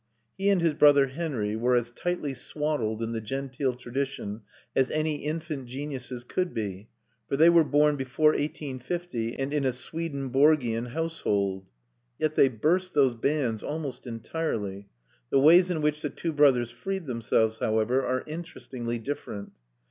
He 0.35 0.49
and 0.49 0.61
his 0.61 0.73
brother 0.73 1.09
Henry 1.09 1.55
were 1.55 1.75
as 1.75 1.91
tightly 1.91 2.33
swaddled 2.33 3.03
in 3.03 3.11
the 3.11 3.21
genteel 3.21 3.75
tradition 3.75 4.41
as 4.75 4.89
any 4.89 5.17
infant 5.17 5.67
geniuses 5.67 6.23
could 6.23 6.55
be, 6.55 6.87
for 7.29 7.37
they 7.37 7.51
were 7.51 7.63
born 7.63 7.97
before 7.97 8.31
1850, 8.31 9.35
and 9.37 9.53
in 9.53 9.63
a 9.63 9.71
Swedenborgian 9.71 10.87
household. 10.87 11.67
Yet 12.17 12.33
they 12.33 12.49
burst 12.49 12.95
those 12.95 13.13
bands 13.13 13.61
almost 13.61 14.07
entirely. 14.07 14.89
The 15.29 15.37
ways 15.37 15.69
in 15.69 15.83
which 15.83 16.01
the 16.01 16.09
two 16.09 16.33
brothers 16.33 16.71
freed 16.71 17.05
themselves, 17.05 17.59
however, 17.59 18.03
are 18.03 18.23
interestingly 18.25 18.97
different. 18.97 19.51